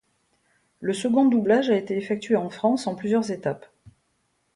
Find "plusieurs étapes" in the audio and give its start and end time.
2.95-3.67